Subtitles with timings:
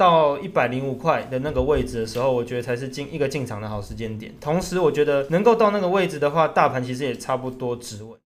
[0.00, 4.32] 到一百零五块的那个位置的时候，我觉得才是进一个进场的好时间点。
[4.40, 8.18] 同时，我觉得能够到那个位置的话，大盘其实也差不多止稳。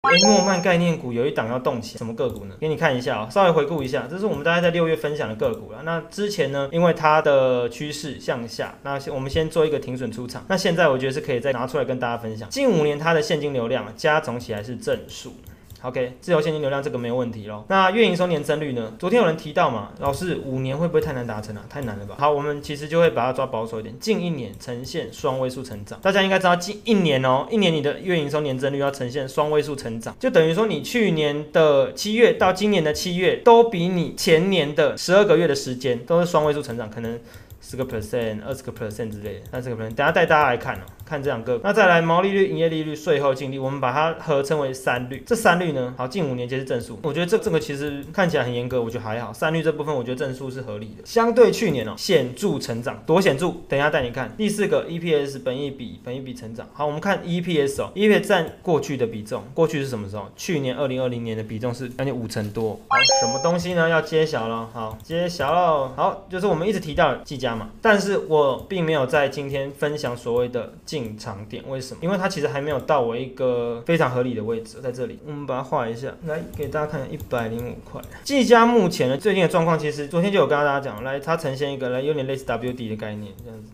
[0.00, 2.54] 哎，诺曼概念股有一档要动起，什么个股呢？
[2.58, 5.82] 给你看一下啊，稍微回顾一下，这是我们大概在六月分享的个股了。
[5.84, 10.42] 那之前呢，因为它的趋势向下，那我们先做一个停损出场。
[10.48, 12.48] 那现在我觉得是可以再拿出来跟大家分享。
[12.48, 15.34] 近五年它的现金流量加总起来是正数。
[15.82, 17.64] OK，自由现金流量这个没有问题喽。
[17.68, 18.92] 那月营收年增率呢？
[18.98, 21.64] 昨天有人提到嘛，老师五年会不会太难达成啊？
[21.70, 22.16] 太难了吧？
[22.18, 25.96] 好，我们其实就会把它抓保守一点，近一年呈现双位数成长。
[26.02, 37.20] 大家应该知道，近一年哦，一年你的月营收年增率要呈现双位数成长，就等于说你去年的七月到今年的七月，都比你前年的十二个月的时间都是双位数成长，可能
[37.60, 39.94] 十个 percent、二十个 percent 之类的，三十个 percent。
[39.94, 40.80] 等下带大家来看哦。
[41.08, 45.22] 看这两个，那再来毛利率、营业利率、税后净利，我们把它合称为三率。
[45.26, 46.98] 这三率呢，好，近五年皆是正数。
[47.02, 49.32] 我觉得这这个其实看起来很严格，我觉得还好。
[49.32, 51.06] 三率这部分，我觉得正数是合理的。
[51.06, 53.54] 相对去年哦，显著成长，多显著？
[53.66, 54.30] 等一下带你看。
[54.36, 56.68] 第四个 EPS 本益比，本益比成长。
[56.74, 60.30] 好，我们看 EPS 哦，EPS 占过去的比重，过去是什么时候？
[60.36, 62.78] 去年二零二零年的比重是将近五成多。
[62.88, 63.88] 好，什么东西呢？
[63.88, 64.68] 要揭晓了。
[64.74, 65.92] 好，揭晓了。
[65.96, 71.62] 好，就是我们一直提到的计价嘛，但是我并没有在今天分享所谓的进场点。
[71.68, 72.00] 为什么？
[72.02, 78.00] 因为它其实还没有到我一个非常合理的位置，在这里，我们把它画一下，来给大家看一百零五块。
[78.24, 83.68] 技嘉目前呢，最近的状况，其实昨天就有跟大家讲，来它呈现一个来有点类似 WD 的概念，这样子。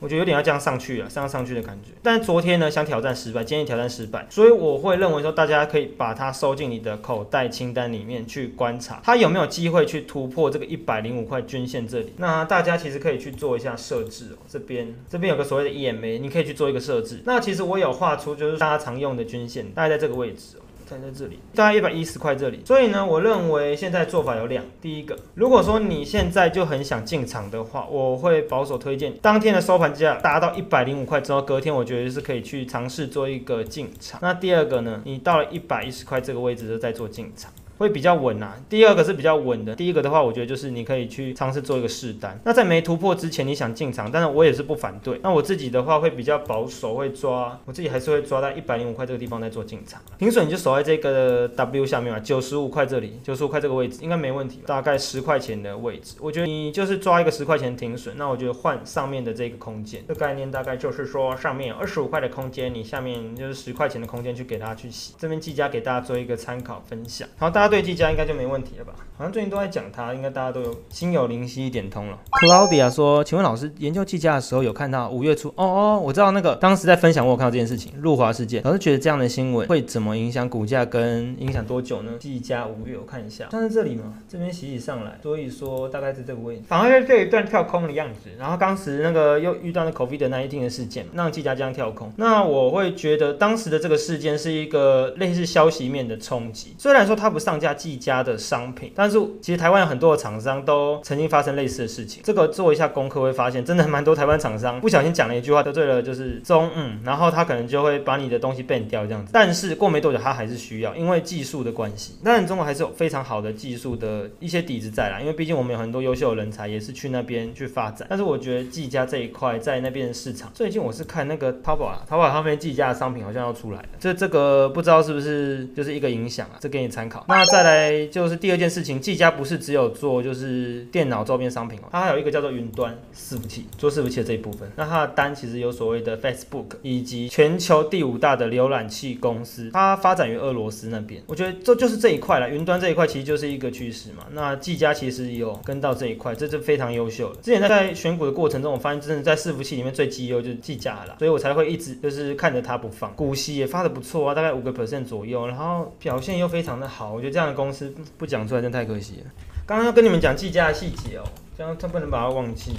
[0.00, 1.90] 我觉得有点要这样上去了，上上去的感觉。
[2.02, 12.14] 但昨天呢，想挑战失败，今天挑战失败，所以我会认为说，大家可以把它收进你的口袋清单里面去观察，它有没有机会去突破这个一百零五块均线这里。
[12.16, 17.20] 那大家其实可以去做一下设置哦，这边这边有个所谓的 EMA，你可以去做一个设置。
[17.24, 20.56] 那其实我有画出就是大家常用的均线，大概在这个位置。
[20.90, 24.64] 站在这里，大概一百一十块这里，所以呢，我认为现在做法有两。
[24.80, 34.18] 第一个，如果说你现在就很想进场的话，我会保守推荐当天的收盘价达到一百零五块之后，隔天我觉得是可以去尝试做一个进场。
[34.20, 37.52] 那第二个呢，你到了一百一十块这个位置就再做进场。
[37.80, 42.38] 会比较稳呐，第二个是比较稳的，第一个的话，我觉得就是你可以去尝试做一个试单。
[42.44, 45.18] 那在没突破之前，你想进场，但是我也是不反对。
[45.22, 49.98] 那我自己的话会比较保守，会抓，我自己还是会抓在一百零五块这个地方再做进场。
[50.18, 65.14] 停损你就守在这个 W 下面嘛，九十五块这里，九十五块这个位置应该没问题，大概十块钱的位置，我觉得你就是抓一个十块钱停损，那我觉得换上面的这个空间，这概念大概就是说上面二十五块的空间，你下面就是十块钱的空间去给大家去洗。
[65.18, 67.26] 这边计价给大家做一个参考分享。
[67.38, 67.69] 好，大家。
[67.70, 68.92] 对技嘉应该就没问题了吧？
[69.16, 72.18] 好像最近都在讲它，应该大家都有心有灵犀一点通了。
[72.42, 75.48] Claudia 说：“请问老师，研究技嘉的时候有看到五月初？
[75.56, 78.62] 哦哦，我知道那个当时在分享，我有看到这件事情，入华事件。
[78.64, 82.12] 老师觉得这样的新闻会怎么影响股价，跟影响多久呢？
[82.18, 88.30] 技嘉五月我看一下，像是这里嘛，这边洗洗上来，所以说大概是这个位置，反而是这一段跳空的样子。
[88.38, 92.10] 然后当时那个又遇到那 COVID 的那一天的事件，让技嘉这样跳空。
[92.16, 97.59] 那我会觉得当时的这个事件是一个类似消息面的冲击，虽然说它不上。
[97.60, 102.22] 价计价的商品，但是其实台湾有很多的厂商都曾经发生类似的事情。
[102.24, 109.30] 这个做一下功课会发现，真的蛮多台湾厂商不小心讲了一句话得罪了就是中嗯，然后他可能就会把你的东西 ban 掉这样子。
[109.32, 112.14] 但是过没多久他还是需要，因为技术的关系。
[112.24, 118.06] 当然中国还是有非常好的技术的一些底子在啦，因为毕竟我们有很多优秀的人才也是去那边去发展。
[118.08, 126.56] 但是我觉得技嘉这一块在那边的市场，最近我是看那个淘宝啊，淘宝上面技嘉的商品好像要出来了，这这个不知道是不是就是一个影响啊？
[126.60, 127.24] 这给你参考。
[127.28, 134.70] 那那再来就是第二件事情，技嘉不是只有做就是电脑周边商品哦，它还有一个叫做云端伺服器，做伺服器的这一部分。
[134.76, 141.22] 那它的单其实有所谓的 Facebook 以及全球第五大的浏览器公司，它发展于俄罗斯那边。
[141.26, 144.26] 我觉得这就是这一块了，云端这一块其实就是一个趋势嘛。
[144.32, 147.40] 那技嘉其实有跟到这一块，这是非常优秀的。
[147.40, 153.10] 之前在在选股的过程中，我发现真的在伺服器里面最绩优就是技嘉了，所以我才会一直就是看着它不放。
[153.14, 157.94] 股息也发的不错啊，大概五个 percent 左右，然后表现又非常的好，我觉得这样的公司。
[158.18, 159.30] 不讲出来真太可惜了。
[159.66, 161.24] 刚刚要跟你们讲计价的细节哦，
[161.56, 162.72] 这样他不能把它忘记。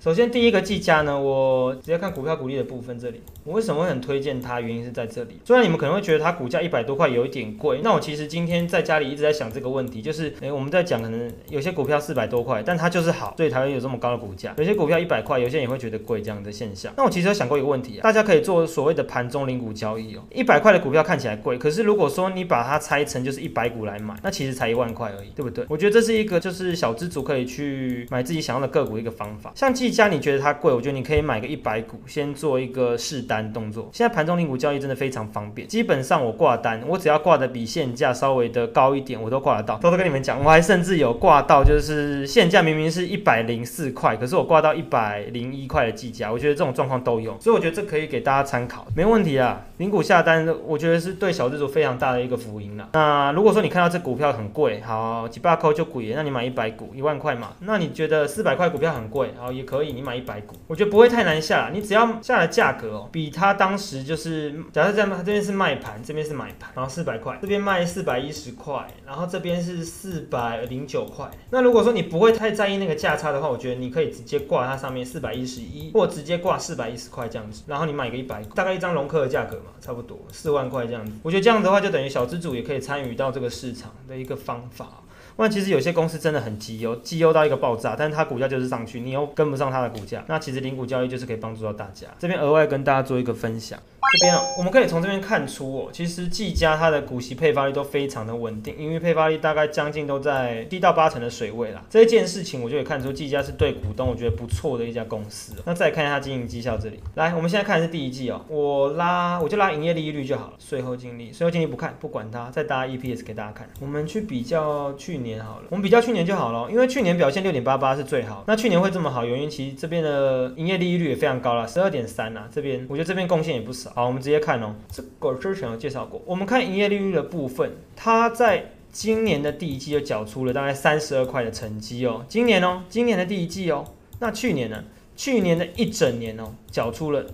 [0.00, 3.22] 首先第一个计价呢，我直接看股票股利的部分这里。
[3.50, 4.60] 我为什么会很推荐它？
[4.60, 5.40] 原因是在这里。
[5.44, 14.54] 虽然你们可能会觉得它股价一百多块有一点贵，那我其实今天在家里一直在想这个问题，就是诶，我们在讲可能有些股票四百多块，但它就是好，所以才会有这么高的股价。
[14.56, 16.94] 有些股票一百块，有些人也会觉得贵这样的现象。
[16.96, 20.22] 那我其实有想过一个问题啊，大家可以做所谓的盘中零股交易哦。
[20.32, 25.66] 一百块的股票看起来贵，可是如果说你把它拆成就是一百股来买，那其实才一万块而已，对不对？
[25.68, 29.50] 我觉得这是一个就是小资族可以去买自己想要的个股一个方法。
[29.56, 33.39] 像技嘉，你觉得它贵，我觉得你可以买个一百股，先做一个试单。
[33.52, 33.88] 动作。
[33.92, 39.78] 现在盘中零股交易真的非常方便，基本上我挂单，我只要挂的比现价稍微的高一点，我都挂得到。
[39.78, 49.66] 偷偷跟你们讲，我还甚至有挂到，就是现价明明是一百零四块，可是我挂到一百零一块的计价，我觉得这种状况都有，所以我觉得这可以给大家参考，没问题啊。
[49.78, 52.88] 零股下单，我觉得是对小资族非常大的一个福音了。
[52.92, 57.52] 那如果说你看到这股票很贵，好几百块就贵，那你买一百股一万块嘛？
[57.60, 71.28] 那你觉得四百块股票很贵，好也可以，你买一百股，我觉得不会太难下，你只要下的价格哦，比他当时就是假设在这边是卖盘，这边是买盘，然后四百块，这边卖四百一十块，然后这边是四百零九块。
[71.50, 81.12] 那如果说你不会太在意那个价差的话，我觉得你可以直接挂它上面四百一十一，或直接挂四百一十块这样子，然后你买个一百，大概一张龙客的价格嘛，差不多四万块这样子。
[81.22, 85.02] 我觉得这样子的话就等于小资主也可以参与到这个市场的一个方法。
[85.36, 92.06] 那其实有些公司真的很绩优，绩优到一个爆炸，但是它股价就是上去，你又跟不上它的股价，那其实零股交易就是可以帮助到大家。
[92.18, 93.78] 这边额外跟大家做一个分享。
[94.18, 101.84] 这边哦，我们可以从这边看出哦，其实技嘉它的股息配发率都非常的稳定，因为配发率大概将近都在七到八成的水位啦。
[101.88, 105.52] 这一件事情我就可以看出技嘉是对股东我觉得不错的一家公司。
[105.64, 113.68] 那再看一下它经营绩效这里，来，我们现在看的是第一季哦，我拉我就拉营业利率就好了，税后净利，税后净利不看不管它，再搭 EPS 给大家看。
[113.80, 118.44] 我们去比较去年好了，我们比较去年就好了，因为去年表现六点八八是最好。
[118.46, 123.90] 那去年会这么好，原因其实这边的营业利率也非常高了，十二点三呐，这边我觉得这边贡献也不少。
[123.94, 126.20] 好，我们直接看哦，这个之前有介绍过。
[126.26, 132.24] 我们看营业利率的部分，它在今年的第一季就缴出了大概三十二块的成绩哦。
[132.28, 133.84] 今年哦，今年的第一季哦，
[134.18, 134.84] 那去年呢？
[135.16, 137.26] 去年的一整年哦，缴出了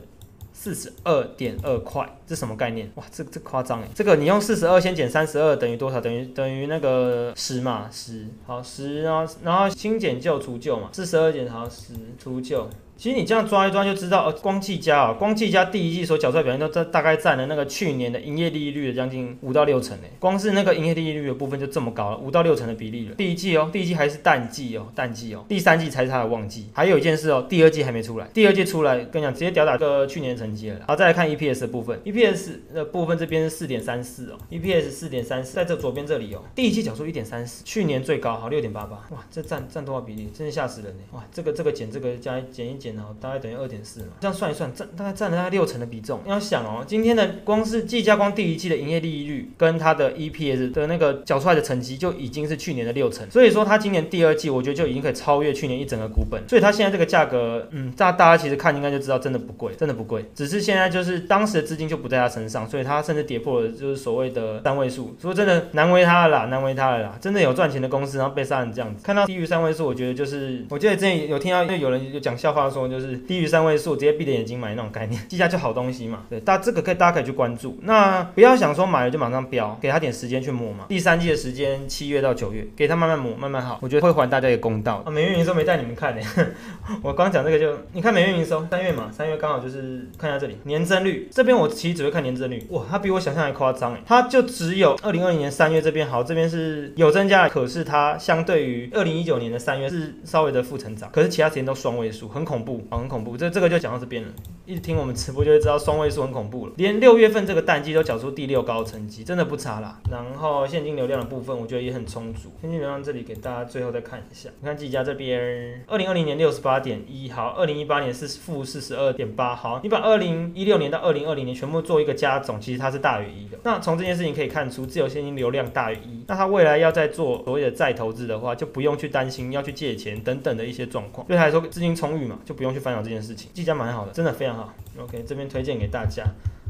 [0.53, 2.91] 四十二点二块，这什么概念？
[2.97, 3.89] 哇，这这夸张哎！
[3.95, 6.01] 这个你用四十二先减三十二等于多少？
[6.01, 12.69] 等于等于那个十嘛，十好十，然后然后新减旧除旧嘛，四十二减好十除旧。
[12.99, 23.15] 其实你这样抓一抓就知道，哦，光计价啊，光计价第一季所缴出来表现都大大概占了那个去年的营业利率的将近五到六成诶，光是那个营业利率的部分就这么高了，五到六成的比例了。
[23.15, 26.71] 第一季哦，第一季还是淡季哦，淡季哦，第三季才是它的旺季。
[26.73, 30.81] 还有一件事哦，第二季还没出来，第二季出来跟你讲，直接吊打个去年成绩了。
[30.87, 40.31] 好，再来看 EPS 的部分 EPS 的部分这边是四点三四哦，EPS 四点三四，在这左边这里哦，第一季缴出一点三四，去年最高好六点八八，哇，这占占多少比例？
[40.35, 41.03] 真是吓死人呢！
[41.13, 43.67] 哇，这个这个减这个加减一减哦，大概等于二。
[43.67, 46.21] 点四嘛，这样算一算，占大概占了大概六成的比重。
[46.25, 56.41] 要想哦，今天的光是技嘉光第一季的营业利率跟它的 EPS 的那个缴出来的成绩就已经是去年的六成，所以说它今年第二季我觉得就已经可以超越去年一整个股本。
[56.49, 60.25] 所以它现在这个价格，嗯，大大家其实看应该就知道真的不贵，真的不贵。
[60.33, 65.17] 只是现在就是当时的资金就不在他身上，所以他甚至跌破了就是所谓的三位数。
[65.21, 67.19] 说真的难为他了啦，难为他了啦。
[67.21, 76.23] 真的有赚钱的公司，然后被杀成这样子，看到低于三位数，我觉得就是我记得之前有听到，就有人有讲笑话说，就是低于三位数直接闭着眼睛买那种概念， 记下就好东西嘛。
[76.31, 77.77] 对，大这个可以大家可以去关注。
[77.83, 80.85] 那不要想说买了就马上飙，给他点时间去磨嘛。
[80.89, 83.81] 第三季的时间七月到九月，给他慢慢磨，慢慢好。
[83.83, 85.03] 我觉得会还大家一个公道。
[85.05, 86.23] 啊，每月营收没带你们看呢，
[87.03, 92.65] 我刚讲这个就你看每月营收，三月嘛，三月刚好就是看一下这里年增率，这边我其实只会看年增率。
[92.71, 103.37] 哇，它比我想象还夸张哎，它就只有二零二零年三月这边好，这边是有增加，可是它相对于二零一九年的三月是稍微的负成长，可是其他时间都双位数，很恐怖啊，很恐怖。
[103.37, 104.29] 这这个就讲到这边了。
[104.67, 110.01] 一听我们直播就会知道双位数很恐怖了，连六月份这个淡季都缴出第六高成绩，真的不差啦。
[110.11, 112.51] 然后现金流量的部分，我觉得也很充足。
[112.61, 123.57] 现金流量这里给大家最后再看一下，你看季家这边，二零二零年六十八点一，好，二零一八年是负四十二点八，好，你把二零一六年到二零二零年全部做一个加总，其实它是大于一的。
[123.63, 133.51] 那从这件事情可以看出，自由现金流量大于一，那它未来要再做所谓的再投资的话，就不用去担心要去借钱等等的一些状况，对他来说资金充裕嘛，就不用去烦恼这件事情。
[133.55, 134.75] 季家蛮好的，真的非常好。
[134.99, 136.25] OK，这边推荐给大家。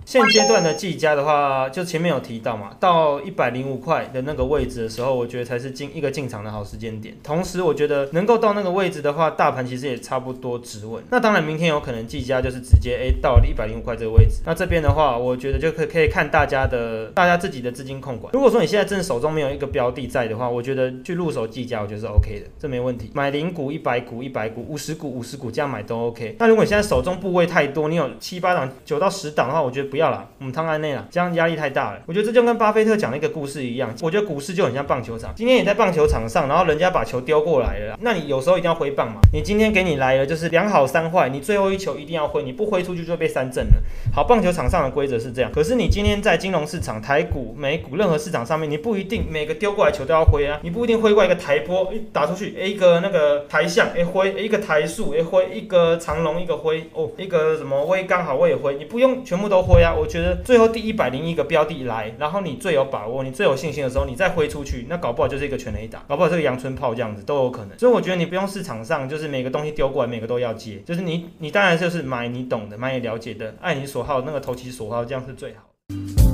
[0.06, 7.12] 现阶段的技嘉的话，就前面有提到嘛，到一百零五块的那个位置的时候，我觉得才是进一个进场的好时间点。
[7.24, 11.02] 同时，我觉得能够到那个位置的话，大盘其实也差不多止稳。
[11.10, 14.36] 那当然，明天有可能技嘉就是直接诶到一百零五块这个位置。
[14.44, 18.32] 那这边的话，我觉得就可可以看大家的大家自己的资金控管。
[18.32, 23.10] 如果说你现在正手中没有一个标的在的话，我觉得去入手技嘉，我觉得是 OK 的，这没问题。
[23.12, 26.36] 买零股、一百股、一百股、五十股、五十股这样买都 OK。
[26.38, 32.00] 那如果你现在手中部位太多，你有七八档、九到十档的话，我觉得不不要了，我们汤安内了，这样压力太大了。
[32.04, 35.32] 我觉得这就跟巴菲特讲的一个故事一样，我觉得股市就很像棒球场。
[35.34, 39.22] 今天你在棒球场上，然后人家把球丢过来了，那你有时候一定要挥棒嘛。
[39.32, 43.82] 你今天给你来了就是两好三坏，你最后一球一定要挥，你不挥出去就被三振了。
[44.14, 59.85] 好，棒球场上的规则是这样，可是你今天在金融市场、台股、美股任何市场上面，你不一定每个丢过来球都要挥啊，你不一定挥过一个台波，一打出去，一个那个台象，哎挥，一个台数，哎挥，一个长龙，一个挥，哦，一个什么威刚好我也挥，你不用全部都挥啊。
[59.94, 67.78] 我觉得最后第一百零一个标的来，然后你最有把握，你最有信心的时候，你再挥出去，那搞不好就是一个全雷打，搞不好这个阳春炮这样子都有可能。
[67.78, 76.25] 所以我觉得你不用市场上就是每个东西丢过来，每个都要接，就是你你当然就是买你懂的，买你了解的，爱你所好那个投其所好，这样是最好的。